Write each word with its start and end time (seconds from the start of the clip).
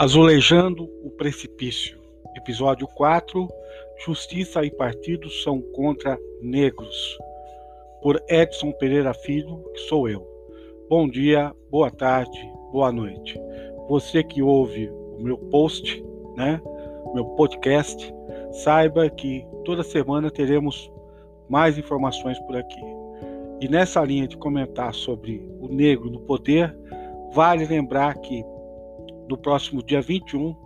Azulejando 0.00 0.88
o 1.02 1.10
Precipício, 1.10 1.98
episódio 2.36 2.86
4: 2.86 3.48
Justiça 4.06 4.64
e 4.64 4.70
partidos 4.70 5.42
são 5.42 5.60
contra 5.60 6.16
negros, 6.40 7.18
por 8.00 8.22
Edson 8.28 8.70
Pereira 8.70 9.12
Filho, 9.12 9.58
que 9.74 9.80
sou 9.80 10.08
eu. 10.08 10.24
Bom 10.88 11.08
dia, 11.08 11.52
boa 11.68 11.90
tarde, 11.90 12.38
boa 12.70 12.92
noite. 12.92 13.36
Você 13.88 14.22
que 14.22 14.40
ouve 14.40 14.88
o 14.88 15.20
meu 15.20 15.36
post, 15.36 16.00
né, 16.36 16.62
meu 17.12 17.24
podcast, 17.34 18.14
saiba 18.52 19.10
que 19.10 19.44
toda 19.64 19.82
semana 19.82 20.30
teremos 20.30 20.88
mais 21.48 21.76
informações 21.76 22.38
por 22.42 22.56
aqui. 22.56 22.80
E 23.60 23.66
nessa 23.66 24.04
linha 24.04 24.28
de 24.28 24.36
comentar 24.36 24.94
sobre 24.94 25.44
o 25.58 25.66
negro 25.66 26.08
no 26.08 26.20
poder, 26.20 26.72
vale 27.32 27.66
lembrar 27.66 28.16
que 28.18 28.44
no 29.28 29.36
próximo 29.36 29.82
dia 29.82 30.00
21, 30.00 30.56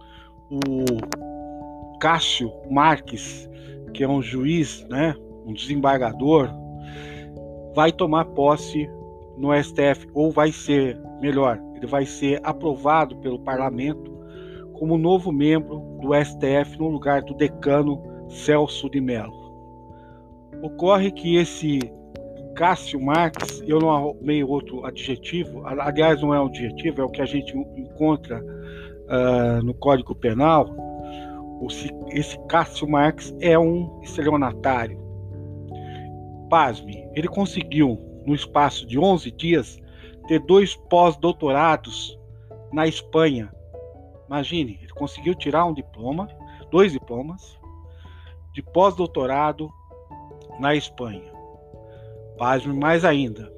o 0.51 1.99
Cássio 1.99 2.53
Marques, 2.71 3.49
que 3.93 4.05
é 4.05 4.09
um 4.09 4.23
juiz, 4.23 4.87
né, 4.89 5.15
um 5.47 5.53
desembargador, 5.53 6.51
vai 7.75 7.93
tomar 7.93 8.25
posse 8.27 8.89
no 9.37 9.51
STF, 9.55 10.07
ou 10.15 10.31
vai 10.31 10.53
ser, 10.53 11.01
melhor, 11.21 11.59
ele 11.75 11.87
vai 11.87 12.05
ser 12.07 12.41
aprovado 12.43 13.17
pelo 13.17 13.39
parlamento 13.39 14.13
como 14.75 14.99
novo 14.99 15.31
membro 15.33 15.81
do 16.01 16.11
STF 16.15 16.79
no 16.79 16.89
lugar 16.89 17.23
do 17.23 17.35
decano 17.35 18.03
Celso 18.29 18.91
de 18.91 19.01
Mello. 19.01 19.53
Ocorre 20.63 21.11
que 21.11 21.37
esse 21.37 21.79
Cássio 22.55 23.01
Marques, 23.01 23.63
eu 23.67 23.79
não 23.79 23.91
arrumei 23.91 24.45
outro 24.45 24.85
adjetivo, 24.85 25.67
aliás, 25.67 26.21
não 26.21 26.35
é 26.35 26.41
um 26.41 26.47
adjetivo, 26.47 27.01
é 27.01 27.05
o 27.05 27.09
que 27.09 27.23
a 27.23 27.27
gente 27.27 27.57
encontra 27.57 28.43
uh, 28.43 29.63
no 29.65 29.75
Código 29.75 30.15
Penal. 30.15 30.75
Esse 32.11 32.39
Cássio 32.49 32.89
Marques 32.89 33.35
é 33.41 33.59
um 33.59 34.01
estelionatário. 34.03 35.01
Pasme, 36.51 37.09
ele 37.15 37.29
conseguiu, 37.29 37.99
no 38.27 38.35
espaço 38.35 38.87
de 38.87 38.99
11 38.99 39.31
dias, 39.31 39.81
ter 40.27 40.41
dois 40.41 40.75
pós-doutorados 40.75 42.19
na 42.73 42.87
Espanha. 42.87 43.51
Imagine, 44.27 44.79
ele 44.83 44.93
conseguiu 44.93 45.35
tirar 45.35 45.65
um 45.65 45.75
diploma, 45.75 46.29
dois 46.71 46.93
diplomas, 46.93 47.59
de 48.53 48.63
pós-doutorado 48.63 49.71
na 50.59 50.75
Espanha. 50.75 51.32
Pasme 52.37 52.73
mais 52.73 53.05
ainda. 53.05 53.53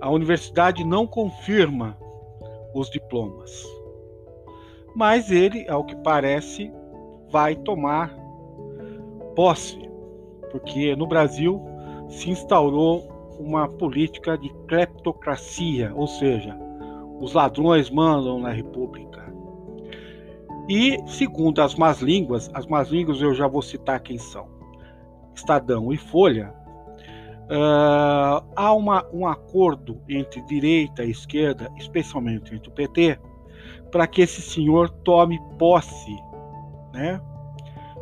A 0.00 0.10
universidade 0.10 0.84
não 0.84 1.06
confirma 1.06 1.96
os 2.74 2.90
diplomas. 2.90 3.64
Mas 4.94 5.30
ele, 5.30 5.68
ao 5.68 5.84
que 5.84 5.96
parece, 5.96 6.72
vai 7.30 7.56
tomar 7.56 8.14
posse, 9.34 9.78
porque 10.50 10.96
no 10.96 11.06
Brasil 11.06 11.60
se 12.08 12.30
instaurou 12.30 13.06
uma 13.38 13.68
política 13.68 14.38
de 14.38 14.48
cleptocracia, 14.66 15.92
ou 15.94 16.06
seja, 16.06 16.56
os 17.20 17.32
ladrões 17.32 17.90
mandam 17.90 18.38
na 18.40 18.50
República. 18.50 19.26
E, 20.68 20.98
segundo 21.06 21.60
as 21.60 21.74
más 21.74 22.00
línguas, 22.00 22.50
as 22.52 22.66
más 22.66 22.88
línguas 22.88 23.20
eu 23.20 23.34
já 23.34 23.46
vou 23.46 23.62
citar 23.62 24.00
quem 24.00 24.18
são: 24.18 24.48
Estadão 25.34 25.92
e 25.92 25.96
Folha, 25.96 26.52
Uh, 27.46 28.42
há 28.56 28.74
uma, 28.74 29.06
um 29.12 29.24
acordo 29.26 30.00
entre 30.08 30.40
direita 30.42 31.04
e 31.04 31.10
esquerda, 31.10 31.70
especialmente 31.76 32.52
entre 32.52 32.68
o 32.68 32.72
PT, 32.72 33.18
para 33.90 34.06
que 34.06 34.22
esse 34.22 34.42
senhor 34.42 34.90
tome 34.90 35.40
posse, 35.56 36.16
né? 36.92 37.20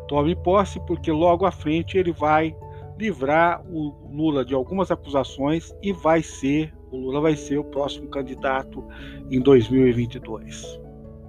Tome 0.09 0.34
posse 0.34 0.81
porque 0.87 1.12
logo 1.12 1.44
à 1.44 1.50
frente 1.50 1.99
ele 1.99 2.10
vai 2.10 2.56
livrar 2.99 3.62
o 3.66 3.94
Lula 4.10 4.44
de 4.44 4.55
algumas 4.55 4.91
acusações 4.91 5.75
e 5.82 5.93
vai 5.93 6.22
ser 6.22 6.72
o 6.91 6.97
Lula 6.97 7.21
vai 7.21 7.37
ser 7.37 7.59
o 7.59 7.65
próximo 7.65 8.09
candidato 8.09 8.84
em 9.31 9.41
2022, 9.41 10.81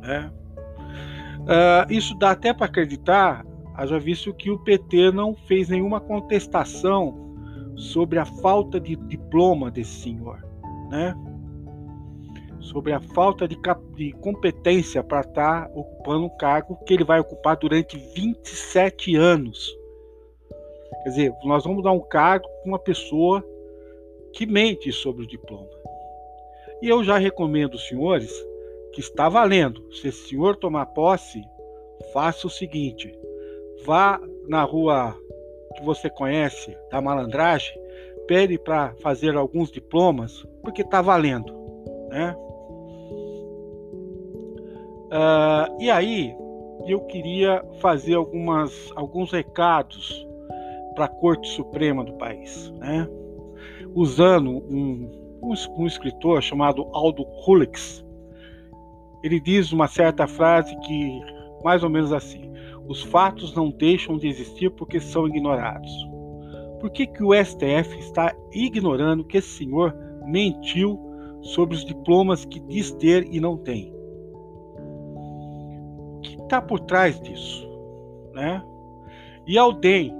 né? 0.01 0.31
Uh, 1.41 1.91
isso 1.91 2.15
dá 2.17 2.31
até 2.31 2.53
para 2.53 2.65
acreditar, 2.65 3.45
haja 3.73 3.99
visto 3.99 4.33
que 4.33 4.49
o 4.49 4.59
PT 4.59 5.11
não 5.11 5.35
fez 5.35 5.69
nenhuma 5.69 5.99
contestação 5.99 7.24
sobre 7.75 8.19
a 8.19 8.25
falta 8.25 8.79
de 8.79 8.95
diploma 8.95 9.69
desse 9.69 10.01
senhor, 10.01 10.43
né? 10.89 11.15
Sobre 12.59 12.93
a 12.93 12.99
falta 12.99 13.47
de, 13.47 13.57
de 13.95 14.11
competência 14.13 15.03
para 15.03 15.21
estar 15.21 15.67
tá 15.67 15.71
ocupando 15.75 16.25
um 16.25 16.37
cargo 16.37 16.77
que 16.85 16.93
ele 16.93 17.03
vai 17.03 17.19
ocupar 17.19 17.57
durante 17.57 17.97
27 17.97 19.15
anos. 19.15 19.77
Quer 21.03 21.09
dizer, 21.09 21.33
nós 21.43 21.63
vamos 21.63 21.83
dar 21.83 21.91
um 21.91 21.99
cargo 21.99 22.47
para 22.47 22.69
uma 22.69 22.79
pessoa 22.79 23.45
que 24.33 24.45
mente 24.45 24.91
sobre 24.91 25.23
o 25.23 25.27
diploma. 25.27 25.69
E 26.81 26.89
eu 26.89 27.03
já 27.03 27.17
recomendo 27.17 27.77
senhores 27.77 28.31
que 28.91 28.99
está 28.99 29.29
valendo. 29.29 29.93
Se 29.93 30.07
esse 30.07 30.29
senhor 30.29 30.55
tomar 30.55 30.87
posse, 30.87 31.43
faça 32.13 32.47
o 32.47 32.49
seguinte: 32.49 33.13
vá 33.85 34.19
na 34.47 34.63
rua 34.63 35.17
que 35.75 35.83
você 35.83 36.09
conhece 36.09 36.75
da 36.89 37.01
malandragem, 37.01 37.73
pede 38.27 38.57
para 38.57 38.93
fazer 39.01 39.35
alguns 39.35 39.71
diplomas, 39.71 40.45
porque 40.61 40.81
está 40.81 41.01
valendo. 41.01 41.53
Né? 42.09 42.35
Uh, 45.05 45.81
e 45.81 45.89
aí, 45.91 46.35
eu 46.87 47.01
queria 47.01 47.63
fazer 47.79 48.15
algumas, 48.15 48.91
alguns 48.95 49.31
recados 49.31 50.25
para 50.95 51.05
a 51.05 51.09
Corte 51.09 51.47
Suprema 51.49 52.03
do 52.03 52.13
país, 52.13 52.71
né? 52.77 53.07
usando 53.93 54.49
um, 54.49 55.11
um, 55.41 55.53
um 55.77 55.85
escritor 55.85 56.41
chamado 56.41 56.87
Aldo 56.93 57.25
Hulix. 57.45 58.03
Ele 59.23 59.39
diz 59.39 59.71
uma 59.71 59.87
certa 59.87 60.27
frase 60.27 60.75
que, 60.79 61.19
mais 61.63 61.83
ou 61.83 61.89
menos 61.89 62.13
assim: 62.13 62.51
os 62.87 63.03
fatos 63.03 63.53
não 63.55 63.69
deixam 63.69 64.17
de 64.17 64.27
existir 64.27 64.69
porque 64.71 64.99
são 64.99 65.27
ignorados. 65.27 65.91
Por 66.79 66.91
que, 66.91 67.07
que 67.07 67.23
o 67.23 67.33
STF 67.33 67.97
está 67.99 68.35
ignorando 68.51 69.23
que 69.25 69.37
esse 69.37 69.49
senhor 69.49 69.95
mentiu 70.25 70.99
sobre 71.41 71.75
os 71.75 71.83
diplomas 71.83 72.45
que 72.45 72.59
diz 72.59 72.91
ter 72.91 73.27
e 73.31 73.39
não 73.39 73.57
tem? 73.57 73.93
O 74.77 76.19
que 76.21 76.35
está 76.41 76.61
por 76.61 76.79
trás 76.81 77.19
disso? 77.21 77.67
Né? 78.33 78.63
E 79.47 79.57
ao 79.57 79.73
DEM, 79.73 80.13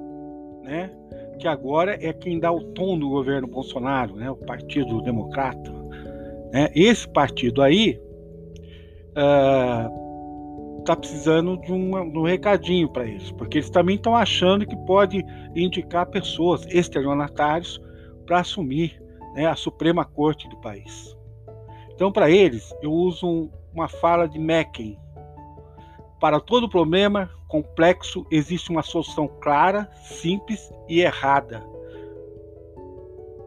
né, 0.64 0.92
que 1.40 1.48
agora 1.48 1.98
é 2.02 2.14
quem 2.14 2.40
dá 2.40 2.52
o 2.52 2.64
tom 2.74 2.98
do 2.98 3.10
governo 3.10 3.48
Bolsonaro, 3.48 4.16
né, 4.16 4.30
o 4.32 4.36
Partido 4.36 5.02
Democrata. 5.02 5.72
Né, 6.52 6.70
esse 6.74 7.08
partido 7.08 7.62
aí. 7.62 8.00
Uh, 9.18 10.05
está 10.86 10.96
precisando 10.96 11.58
de, 11.58 11.68
de 11.68 11.74
um 11.74 12.24
recadinho 12.24 12.88
para 12.88 13.06
eles, 13.06 13.32
porque 13.32 13.58
eles 13.58 13.70
também 13.70 13.96
estão 13.96 14.16
achando 14.16 14.66
que 14.66 14.76
pode 14.86 15.26
indicar 15.56 16.06
pessoas, 16.06 16.66
estelionatários, 16.68 17.82
para 18.26 18.40
assumir 18.40 19.02
né, 19.34 19.48
a 19.48 19.56
Suprema 19.56 20.06
Corte 20.06 20.48
do 20.48 20.58
país. 20.58 21.16
Então, 21.92 22.12
para 22.12 22.30
eles, 22.30 22.74
eu 22.82 22.92
uso 22.92 23.28
um, 23.28 23.52
uma 23.74 23.88
fala 23.88 24.28
de 24.28 24.38
Mecken. 24.38 24.98
Para 26.20 26.40
todo 26.40 26.70
problema 26.70 27.30
complexo 27.48 28.26
existe 28.30 28.70
uma 28.70 28.82
solução 28.82 29.28
clara, 29.28 29.90
simples 30.04 30.72
e 30.88 31.02
errada. 31.02 31.66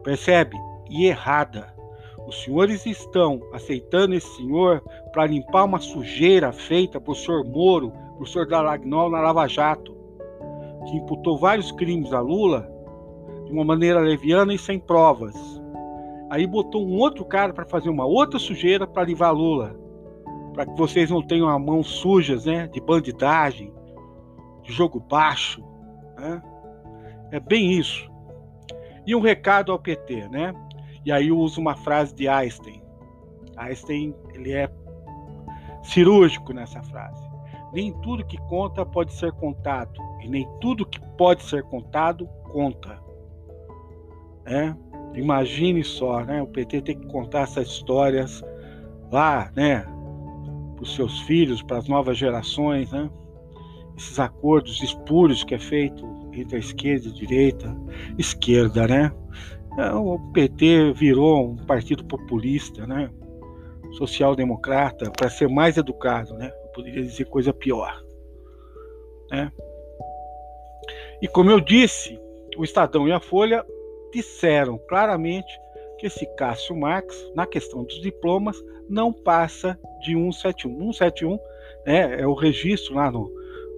Percebe? 0.03 0.57
E 0.89 1.05
errada. 1.05 1.73
Os 2.29 2.43
senhores 2.43 2.85
estão 2.85 3.41
aceitando 3.51 4.13
esse 4.13 4.27
senhor 4.37 4.83
para 5.11 5.25
limpar 5.25 5.63
uma 5.63 5.79
sujeira 5.79 6.51
feita 6.51 7.01
por 7.01 7.15
senhor 7.15 7.43
Moro, 7.43 7.91
por 8.19 8.27
senhor 8.27 8.47
Dalagnol 8.47 9.09
na 9.09 9.19
Lava 9.19 9.47
Jato, 9.47 9.97
que 10.85 10.95
imputou 10.95 11.39
vários 11.39 11.71
crimes 11.71 12.13
a 12.13 12.19
Lula 12.19 12.71
de 13.45 13.51
uma 13.51 13.65
maneira 13.65 13.99
leviana 13.99 14.53
e 14.53 14.59
sem 14.59 14.79
provas. 14.79 15.33
Aí 16.29 16.45
botou 16.45 16.87
um 16.87 16.99
outro 16.99 17.25
cara 17.25 17.51
para 17.51 17.65
fazer 17.65 17.89
uma 17.89 18.05
outra 18.05 18.37
sujeira 18.37 18.85
para 18.85 19.05
livrar 19.05 19.33
Lula, 19.33 19.75
para 20.53 20.67
que 20.67 20.77
vocês 20.77 21.09
não 21.09 21.23
tenham 21.23 21.49
as 21.49 21.59
mãos 21.59 21.87
sujas, 21.87 22.45
né, 22.45 22.67
de 22.67 22.79
bandidagem, 22.79 23.73
de 24.61 24.71
jogo 24.71 24.99
baixo, 24.99 25.63
né? 26.15 26.43
É 27.31 27.39
bem 27.39 27.71
isso. 27.71 28.07
E 29.07 29.15
um 29.15 29.19
recado 29.19 29.71
ao 29.71 29.79
PT, 29.79 30.29
né? 30.29 30.53
E 31.05 31.11
aí 31.11 31.29
eu 31.29 31.37
uso 31.37 31.59
uma 31.59 31.75
frase 31.75 32.13
de 32.13 32.27
Einstein. 32.27 32.81
Einstein 33.57 34.15
ele 34.33 34.51
é 34.51 34.69
cirúrgico 35.83 36.53
nessa 36.53 36.81
frase. 36.83 37.27
Nem 37.73 37.93
tudo 38.01 38.25
que 38.25 38.37
conta 38.49 38.85
pode 38.85 39.13
ser 39.13 39.31
contado 39.33 39.99
e 40.21 40.27
nem 40.27 40.47
tudo 40.59 40.85
que 40.85 40.99
pode 41.17 41.43
ser 41.43 41.63
contado 41.63 42.27
conta. 42.51 42.99
É? 44.45 44.73
Imagine 45.13 45.83
só, 45.83 46.23
né? 46.23 46.41
O 46.41 46.47
PT 46.47 46.81
tem 46.81 46.99
que 46.99 47.07
contar 47.07 47.41
essas 47.41 47.67
histórias 47.67 48.43
lá, 49.11 49.51
né? 49.55 49.85
para 50.79 50.83
os 50.83 50.95
seus 50.95 51.19
filhos, 51.21 51.61
para 51.61 51.77
as 51.77 51.87
novas 51.87 52.17
gerações, 52.17 52.91
né? 52.91 53.09
Esses 53.97 54.17
acordos 54.17 54.81
espúrios 54.81 55.43
que 55.43 55.53
é 55.53 55.59
feito 55.59 56.07
entre 56.31 56.55
a 56.55 56.59
esquerda 56.59 57.07
e 57.07 57.11
a 57.11 57.13
direita, 57.13 57.77
esquerda, 58.17 58.87
né? 58.87 59.11
É, 59.77 59.91
o 59.93 60.19
PT 60.33 60.93
virou 60.93 61.51
um 61.51 61.55
partido 61.55 62.03
populista, 62.03 62.85
né? 62.85 63.09
Social-democrata, 63.93 65.11
para 65.11 65.29
ser 65.29 65.47
mais 65.47 65.77
educado, 65.77 66.33
né? 66.35 66.51
Eu 66.63 66.69
poderia 66.69 67.01
dizer 67.01 67.25
coisa 67.25 67.53
pior, 67.53 68.03
né? 69.31 69.51
E 71.21 71.27
como 71.27 71.51
eu 71.51 71.59
disse, 71.59 72.19
o 72.57 72.63
Estadão 72.63 73.07
e 73.07 73.11
a 73.11 73.19
Folha 73.19 73.65
disseram 74.13 74.77
claramente 74.87 75.59
que 75.97 76.07
esse 76.07 76.25
Cássio 76.35 76.75
Marx, 76.75 77.15
na 77.35 77.45
questão 77.45 77.83
dos 77.83 78.01
diplomas, 78.01 78.57
não 78.87 79.11
passa 79.11 79.77
de 80.01 80.13
171. 80.13 80.93
171 80.93 81.39
né, 81.85 82.21
é 82.21 82.27
o 82.27 82.33
registro 82.33 82.95
lá 82.95 83.11
no, 83.11 83.31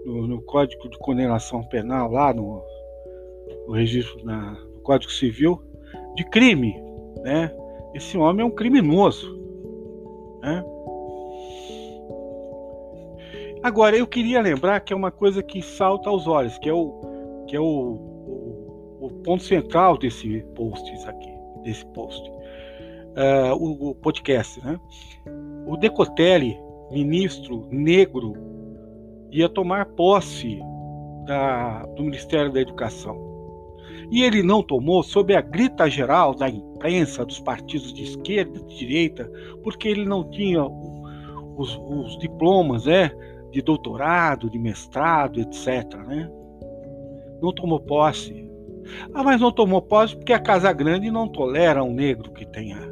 no, 0.05 0.27
no 0.27 0.41
Código 0.41 0.87
de 0.89 0.97
Condenação 0.99 1.63
Penal, 1.63 2.11
lá 2.11 2.33
no, 2.33 2.63
no 3.67 3.73
registro 3.73 4.23
na, 4.23 4.51
no 4.51 4.81
Código 4.81 5.11
Civil, 5.11 5.61
de 6.15 6.23
crime. 6.25 6.81
Né? 7.23 7.51
Esse 7.93 8.17
homem 8.17 8.43
é 8.43 8.45
um 8.45 8.51
criminoso. 8.51 9.39
Né? 10.41 10.63
Agora, 13.63 13.95
eu 13.95 14.07
queria 14.07 14.41
lembrar 14.41 14.79
que 14.79 14.91
é 14.91 14.95
uma 14.95 15.11
coisa 15.11 15.43
que 15.43 15.61
salta 15.61 16.09
aos 16.09 16.27
olhos, 16.27 16.57
que 16.57 16.67
é 16.67 16.73
o, 16.73 17.45
que 17.47 17.55
é 17.55 17.59
o, 17.59 17.63
o, 17.63 18.97
o 19.01 19.09
ponto 19.23 19.43
central 19.43 19.97
desse 19.97 20.41
post 20.55 20.91
aqui 21.07 21.31
desse 21.63 21.85
post, 21.87 22.29
uh, 22.29 23.55
o, 23.55 23.89
o, 23.89 23.95
podcast, 23.95 24.63
né? 24.65 24.79
O 25.65 25.77
Decotelli, 25.77 26.59
ministro 26.91 27.67
negro, 27.69 28.33
ia 29.31 29.47
tomar 29.47 29.85
posse 29.85 30.59
da, 31.25 31.85
do 31.95 32.03
Ministério 32.03 32.51
da 32.51 32.59
Educação. 32.59 33.30
E 34.11 34.23
ele 34.23 34.43
não 34.43 34.61
tomou 34.61 35.01
sob 35.01 35.33
a 35.33 35.39
grita 35.39 35.89
geral 35.89 36.35
da 36.35 36.49
imprensa, 36.49 37.25
dos 37.25 37.39
partidos 37.39 37.93
de 37.93 38.03
esquerda 38.03 38.59
e 38.59 38.65
de 38.65 38.77
direita, 38.77 39.31
porque 39.63 39.87
ele 39.87 40.03
não 40.03 40.29
tinha 40.29 40.65
os, 40.65 41.79
os 41.87 42.19
diplomas 42.19 42.85
né, 42.85 43.09
de 43.51 43.61
doutorado, 43.61 44.49
de 44.49 44.59
mestrado, 44.59 45.39
etc. 45.39 45.95
Né? 46.05 46.29
Não 47.41 47.53
tomou 47.53 47.79
posse. 47.79 48.49
Ah, 49.13 49.23
mas 49.23 49.39
não 49.39 49.51
tomou 49.51 49.81
posse 49.81 50.13
porque 50.17 50.33
a 50.33 50.39
Casa 50.39 50.73
Grande 50.73 51.09
não 51.09 51.29
tolera 51.29 51.81
um 51.81 51.93
negro 51.93 52.33
que 52.33 52.45
tenha 52.45 52.91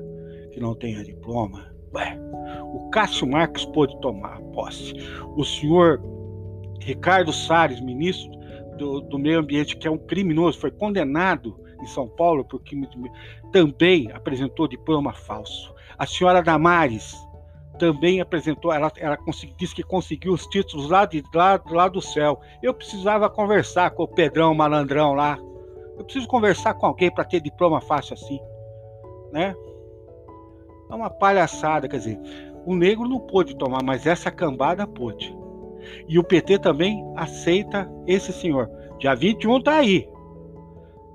que 0.52 0.60
não 0.60 0.74
tenha 0.74 1.04
diploma. 1.04 1.70
Ué, 1.94 2.18
o 2.64 2.90
Cássio 2.90 3.28
Marques 3.28 3.66
pôde 3.66 4.00
tomar 4.00 4.40
posse. 4.54 4.94
O 5.36 5.44
senhor 5.44 6.02
Ricardo 6.82 7.34
Salles, 7.34 7.82
ministro 7.82 8.39
do, 8.80 9.02
do 9.02 9.20
Meio 9.20 9.40
Ambiente, 9.40 9.78
que 9.78 9.88
é 9.88 9.92
um 9.92 9.98
criminoso, 9.98 10.60
foi 10.60 10.72
condenado 10.72 11.60
em 11.82 11.86
São 11.86 12.08
Paulo 12.08 12.44
por 12.44 12.64
crime 12.64 12.88
de, 12.88 12.98
também 13.52 14.12
apresentou 14.12 14.68
diploma 14.68 15.14
falso. 15.14 15.76
A 15.98 16.06
senhora 16.06 16.42
Damares 16.42 17.16
também 17.78 18.20
apresentou, 18.20 18.74
ela, 18.74 18.92
ela 18.98 19.18
consegui, 19.18 19.54
disse 19.58 19.76
que 19.76 19.84
conseguiu 19.84 20.34
os 20.34 20.46
títulos 20.48 20.90
lá, 20.90 21.06
de, 21.06 21.24
lá, 21.34 21.62
lá 21.70 21.88
do 21.88 22.02
céu. 22.02 22.40
Eu 22.64 22.74
precisava 22.74 23.30
conversar 23.30 23.92
com 23.92 24.04
o 24.04 24.08
Pedrão 24.08 24.54
Malandrão 24.54 25.14
lá, 25.14 25.38
eu 25.98 26.04
preciso 26.04 26.28
conversar 26.28 26.74
com 26.74 26.86
alguém 26.86 27.12
para 27.14 27.26
ter 27.26 27.42
diploma 27.42 27.82
fácil 27.82 28.14
assim, 28.14 28.40
né? 29.32 29.54
É 30.90 30.96
uma 30.96 31.10
palhaçada, 31.10 31.88
quer 31.88 31.98
dizer, 31.98 32.20
o 32.66 32.76
negro 32.76 33.08
não 33.08 33.20
pôde 33.20 33.56
tomar, 33.56 33.84
mas 33.84 34.08
essa 34.08 34.32
cambada 34.32 34.88
pôde. 34.88 35.38
E 36.08 36.18
o 36.20 36.24
PT 36.24 36.60
também 36.60 37.04
aceita 37.16 37.90
esse 38.08 38.32
senhor. 38.32 38.70
Dia 39.00 39.16
21 39.16 39.62
tá 39.62 39.76
aí. 39.78 40.08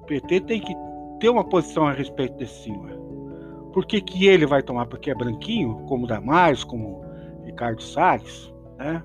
O 0.02 0.06
PT 0.06 0.40
tem 0.42 0.60
que 0.60 0.74
ter 1.20 1.28
uma 1.28 1.44
posição 1.44 1.86
a 1.86 1.92
respeito 1.92 2.36
desse 2.36 2.64
senhor. 2.64 2.90
Por 3.72 3.86
que, 3.86 4.00
que 4.00 4.26
ele 4.26 4.46
vai 4.46 4.62
tomar? 4.62 4.86
Porque 4.86 5.10
é 5.10 5.14
branquinho, 5.14 5.84
como 5.88 6.06
Damares, 6.06 6.62
como 6.62 7.04
Ricardo 7.44 7.82
Salles, 7.82 8.52
né? 8.76 9.02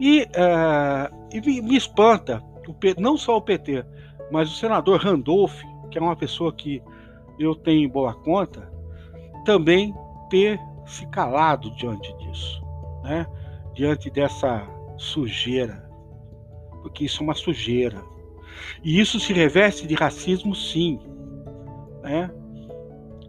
E, 0.00 0.22
uh, 0.22 1.14
e 1.32 1.62
me, 1.62 1.76
espanta, 1.76 2.42
não 2.98 3.16
só 3.16 3.36
o 3.36 3.42
PT, 3.42 3.84
mas 4.30 4.50
o 4.50 4.56
senador 4.56 5.00
Randolph, 5.00 5.60
que 5.90 5.98
é 5.98 6.00
uma 6.00 6.16
pessoa 6.16 6.52
que 6.52 6.82
eu 7.38 7.54
tenho 7.54 7.88
boa 7.90 8.14
conta, 8.14 8.72
também 9.44 9.94
ter 10.30 10.58
se 10.86 11.06
calado 11.08 11.70
diante 11.76 12.12
disso, 12.16 12.64
né? 13.02 13.26
Diante 13.74 14.10
dessa 14.10 14.66
sujeira, 14.96 15.88
porque 16.82 17.04
isso 17.04 17.22
é 17.22 17.24
uma 17.24 17.34
sujeira. 17.34 18.02
E 18.82 19.00
isso 19.00 19.18
se 19.18 19.32
reveste 19.32 19.86
de 19.86 19.94
racismo, 19.94 20.54
sim, 20.54 21.00
né? 22.02 22.30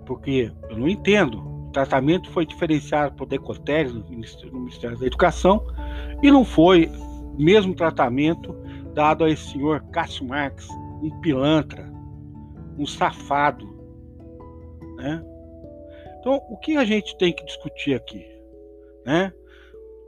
porque 0.06 0.51
eu 0.69 0.78
não 0.78 0.88
entendo. 0.88 1.40
O 1.68 1.72
tratamento 1.74 2.30
foi 2.30 2.45
diferenciado 2.45 3.16
por 3.16 3.25
Decotelli 3.25 3.94
no 3.94 4.07
Ministério, 4.07 4.54
no 4.54 4.60
Ministério 4.60 4.98
da 4.98 5.07
Educação 5.07 5.66
e 6.22 6.30
não 6.30 6.46
foi 6.46 6.86
o 6.86 7.42
mesmo 7.42 7.74
tratamento 7.74 8.56
dado 8.94 9.24
a 9.24 9.30
esse 9.30 9.51
senhor 9.51 9.81
Cássio 9.92 10.28
Marques, 10.28 10.68
um 11.01 11.10
pilantra, 11.19 11.92
um 12.78 12.86
safado. 12.86 13.68
Né? 14.98 15.24
Então, 16.19 16.39
o 16.50 16.57
que 16.57 16.78
a 16.78 16.86
gente 16.86 17.18
tem 17.18 17.34
que 17.34 17.44
discutir 17.44 17.96
aqui? 17.96 18.24
Né? 19.06 19.34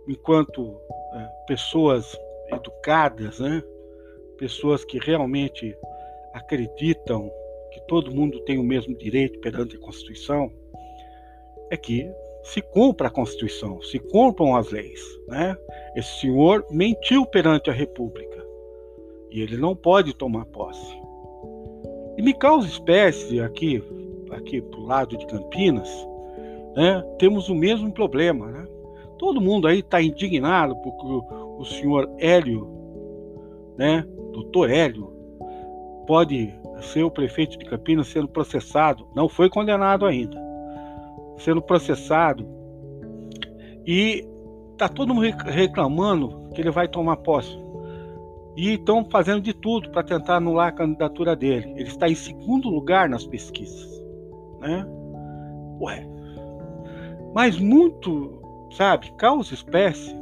Enquanto 0.08 0.80
é, 1.14 1.28
pessoas 1.48 2.18
educadas, 2.52 3.40
né? 3.40 3.64
pessoas 4.38 4.84
que 4.84 5.00
realmente 5.00 5.76
acreditam 6.34 7.32
que 7.72 7.82
todo 7.88 8.14
mundo 8.14 8.40
tem 8.42 8.58
o 8.58 8.64
mesmo 8.64 8.96
direito 8.98 9.40
perante 9.40 9.76
a 9.76 9.80
Constituição, 9.80 10.52
é 11.70 11.78
que 11.78 12.10
se 12.44 12.62
cumpra 12.62 13.08
a 13.08 13.12
Constituição, 13.12 13.82
se 13.82 14.00
cumpram 14.00 14.56
as 14.56 14.70
leis. 14.72 15.02
Né? 15.28 15.58
Esse 15.96 16.22
senhor 16.22 16.66
mentiu 16.70 17.26
perante 17.26 17.70
a 17.70 17.74
República 17.74 18.46
e 19.32 19.42
ele 19.42 19.58
não 19.58 19.76
pode 19.76 20.14
tomar 20.14 20.46
posse. 20.46 20.96
E 22.18 22.22
me 22.22 22.34
causa 22.34 22.68
espécie 22.68 23.42
aqui, 23.42 23.84
aqui 24.32 24.62
para 24.62 24.80
o 24.80 24.86
lado 24.86 25.18
de 25.18 25.26
Campinas, 25.26 25.90
né, 26.76 27.04
temos 27.20 27.50
o 27.50 27.56
mesmo 27.56 27.92
problema. 27.92 28.50
Né? 28.52 28.68
Todo 29.18 29.42
mundo 29.42 29.68
aí 29.68 29.80
está 29.80 30.02
indignado 30.02 30.76
porque 30.78 31.06
o, 31.06 31.58
o 31.60 31.66
senhor 31.66 32.10
Hélio, 32.18 32.68
né, 33.78 34.06
doutor 34.34 34.70
Hélio, 34.70 35.12
pode 36.06 36.54
ser 36.82 37.04
o 37.04 37.12
prefeito 37.12 37.58
de 37.58 37.66
Campinas 37.66 38.08
sendo 38.08 38.28
processado, 38.28 39.08
não 39.16 39.28
foi 39.28 39.50
condenado 39.50 40.06
ainda, 40.06 40.38
sendo 41.38 41.62
processado 41.62 42.46
e 43.86 44.28
está 44.72 44.90
todo 44.90 45.14
mundo 45.14 45.28
reclamando 45.46 46.50
que 46.54 46.62
ele 46.62 46.72
vai 46.72 46.88
tomar 46.88 47.18
posse 47.18 47.58
e 48.56 48.74
estão 48.74 49.06
fazendo 49.06 49.42
de 49.42 49.54
tudo 49.54 49.90
para 49.92 50.04
tentar 50.04 50.38
anular 50.38 50.70
a 50.70 50.72
candidatura 50.72 51.36
dele. 51.36 51.74
Ele 51.76 51.90
está 51.90 52.08
em 52.08 52.16
segundo 52.16 52.70
lugar 52.70 53.10
nas 53.10 53.26
pesquisas, 53.26 54.02
né? 54.62 54.86
Ué. 55.82 56.08
Mas 57.34 57.60
muito, 57.60 58.42
sabe, 58.76 59.12
causa 59.18 59.54
espécie 59.54 60.16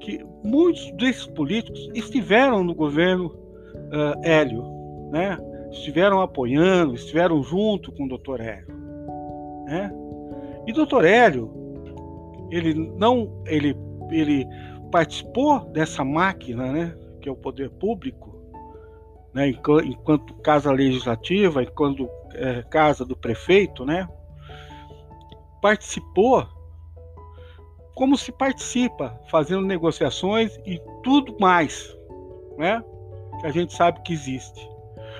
que 0.00 0.24
muitos 0.42 0.90
desses 0.92 1.26
políticos 1.26 1.90
estiveram 1.94 2.64
no 2.64 2.74
governo 2.74 3.26
uh, 3.26 4.24
Hélio, 4.24 4.64
né? 5.10 5.36
Estiveram 5.70 6.20
apoiando, 6.20 6.94
estiveram 6.94 7.42
junto 7.42 7.92
com 7.92 8.04
o 8.04 8.08
Dr. 8.08 8.40
Hélio, 8.40 8.76
né? 9.66 9.92
E 10.66 10.72
Dr. 10.72 11.04
Hélio, 11.04 11.50
ele 12.50 12.74
não, 12.74 13.42
ele, 13.46 13.76
ele 14.10 14.46
participou 14.90 15.60
dessa 15.66 16.04
máquina, 16.04 16.72
né? 16.72 16.96
que 17.20 17.28
é 17.28 17.32
o 17.32 17.36
poder 17.36 17.70
público, 17.70 18.34
né, 19.32 19.48
enquanto 19.48 20.34
casa 20.42 20.72
legislativa, 20.72 21.62
enquanto 21.62 22.08
é, 22.34 22.62
casa 22.62 23.04
do 23.04 23.16
prefeito, 23.16 23.84
né, 23.84 24.08
participou 25.62 26.48
como 28.00 28.16
se 28.16 28.32
participa, 28.32 29.20
fazendo 29.26 29.60
negociações 29.60 30.58
e 30.64 30.80
tudo 31.02 31.36
mais, 31.38 31.94
né, 32.56 32.82
que 33.38 33.46
a 33.46 33.50
gente 33.50 33.74
sabe 33.74 34.00
que 34.00 34.14
existe. 34.14 34.66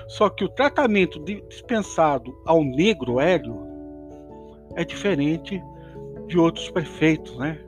Só 0.07 0.31
que 0.31 0.43
o 0.43 0.49
tratamento 0.49 1.23
dispensado 1.47 2.35
ao 2.43 2.63
negro 2.63 3.19
Hélio 3.19 3.55
é 4.75 4.83
diferente 4.83 5.61
de 6.25 6.39
outros 6.39 6.71
prefeitos, 6.71 7.37
né, 7.37 7.59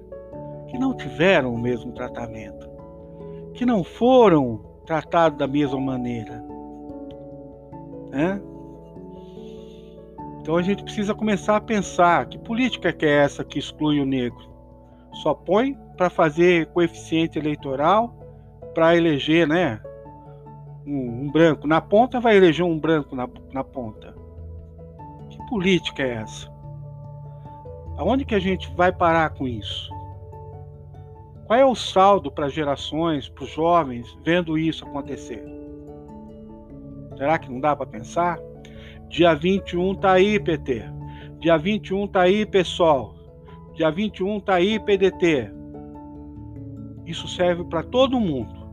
que 0.71 0.79
não 0.79 0.97
tiveram 0.97 1.53
o 1.53 1.59
mesmo 1.59 1.91
tratamento 1.91 2.67
que 3.53 3.67
não 3.67 3.83
foram 3.83 4.65
tratados 4.83 5.37
da 5.37 5.45
mesma 5.45 5.79
maneira. 5.79 6.43
Né? 8.09 8.41
Então 10.41 10.57
a 10.57 10.61
gente 10.63 10.83
precisa 10.83 11.13
começar 11.13 11.57
a 11.57 11.61
pensar 11.61 12.25
que 12.25 12.39
política 12.39 12.91
que 12.91 13.05
é 13.05 13.23
essa 13.23 13.43
que 13.43 13.59
exclui 13.59 13.99
o 13.99 14.05
negro? 14.07 14.52
Só 15.21 15.33
põe 15.33 15.77
para 15.95 16.09
fazer 16.09 16.67
coeficiente 16.67 17.37
eleitoral 17.37 18.13
para 18.73 18.95
eleger, 18.95 19.47
né? 19.47 19.81
Um, 20.85 21.25
um, 21.25 21.31
branco 21.31 21.67
na 21.67 21.79
ponta 21.79 22.19
vai 22.19 22.35
eleger 22.35 22.65
um 22.65 22.77
branco 22.77 23.15
na, 23.15 23.29
na 23.53 23.63
ponta. 23.63 24.13
Que 25.29 25.37
política 25.47 26.03
é 26.03 26.15
essa? 26.15 26.51
Aonde 27.97 28.25
que 28.25 28.35
a 28.35 28.39
gente 28.39 28.73
vai 28.75 28.91
parar 28.91 29.29
com 29.29 29.47
isso? 29.47 29.93
Qual 31.45 31.59
é 31.59 31.65
o 31.65 31.75
saldo 31.75 32.31
para 32.31 32.49
gerações, 32.49 33.29
para 33.29 33.43
os 33.43 33.51
jovens, 33.51 34.17
vendo 34.23 34.57
isso 34.57 34.83
acontecer? 34.85 35.43
Será 37.15 37.37
que 37.37 37.51
não 37.51 37.59
dá 37.59 37.75
para 37.75 37.85
pensar? 37.85 38.39
Dia 39.07 39.35
21 39.35 39.95
tá 39.95 40.13
aí, 40.13 40.39
PT. 40.39 40.83
Dia 41.39 41.57
21 41.57 42.07
tá 42.07 42.21
aí, 42.21 42.45
pessoal. 42.45 43.13
Dia 43.73 43.89
21 43.89 44.39
tá 44.39 44.55
aí, 44.55 44.79
PDT. 44.79 45.51
Isso 47.05 47.27
serve 47.27 47.63
para 47.65 47.83
todo 47.83 48.19
mundo. 48.19 48.63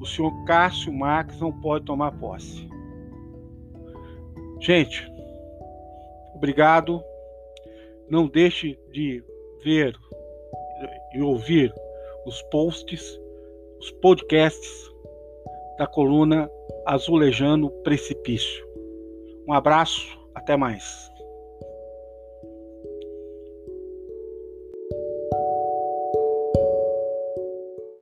O 0.00 0.04
senhor 0.04 0.32
Cássio 0.44 0.92
Marques 0.92 1.40
não 1.40 1.52
pode 1.52 1.84
tomar 1.84 2.12
posse. 2.12 2.68
Gente, 4.60 5.10
obrigado. 6.34 7.02
Não 8.08 8.26
deixe 8.26 8.78
de 8.92 9.22
ver 9.62 9.96
e 11.14 11.22
ouvir 11.22 11.72
os 12.26 12.42
posts, 12.50 13.18
os 13.80 13.90
podcasts 14.02 14.90
da 15.78 15.86
coluna 15.86 16.50
Azulejando 16.86 17.70
Precipício. 17.82 18.66
Um 19.48 19.52
abraço, 19.52 20.18
até 20.34 20.56
mais. 20.56 21.13